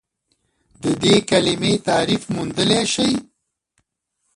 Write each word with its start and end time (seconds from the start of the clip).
د 0.83 0.85
دې 1.03 1.15
کلمې 1.29 1.73
تعریف 1.87 2.21
موندلی 2.33 2.81
شئ؟ 2.93 3.11